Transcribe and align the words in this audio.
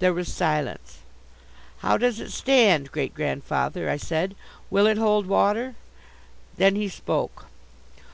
There 0.00 0.12
was 0.12 0.30
silence. 0.30 0.98
"How 1.78 1.96
does 1.96 2.20
it 2.20 2.30
stand, 2.30 2.92
great 2.92 3.14
grandfather?" 3.14 3.88
I 3.88 3.96
said. 3.96 4.34
"Will 4.68 4.86
it 4.86 4.98
hold 4.98 5.26
water?" 5.26 5.76
Then 6.58 6.76
he 6.76 6.90
spoke. 6.90 7.46